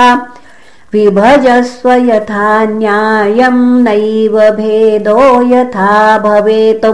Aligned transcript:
विभजस्व 0.92 1.92
यथा 1.92 2.64
न्यायम् 2.64 3.82
नैव 3.82 4.38
भेदो 4.56 5.20
यथा 5.54 6.18
भवेत्। 6.18 6.86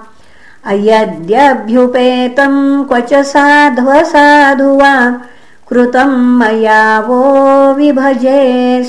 अयद्यभ्युपेतम् 0.71 2.59
क्व 2.89 2.99
च 3.09 3.11
साध्वसाधु 3.31 4.69
वा 4.81 4.93
कृतम् 5.69 6.15
मया 6.39 6.83
वो 7.07 7.19
विभजे 7.77 8.41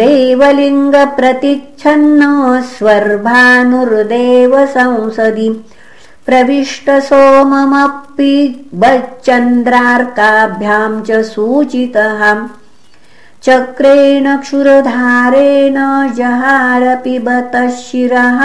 देवलिङ्गप्रतिच्छन्न 0.00 2.20
स्वर्भानुर्देव 2.72 4.52
संसदि 4.74 5.48
प्रविष्टसोममपि 6.26 8.34
बच्चन्द्रार्काभ्यां 8.82 10.92
च 11.08 11.10
सूचितः। 11.32 12.20
चक्रेण 13.46 14.26
क्षुरधारेण 14.36 15.76
जहारपि 16.18 17.16
बतः 17.26 17.66
शिरः 17.82 18.40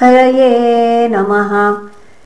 हरये 0.00 1.08
नमः 1.08 1.89